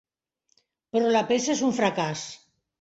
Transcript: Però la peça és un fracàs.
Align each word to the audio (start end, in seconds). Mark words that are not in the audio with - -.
Però 0.97 1.13
la 1.17 1.23
peça 1.33 1.53
és 1.59 1.63
un 1.71 1.79
fracàs. 1.83 2.27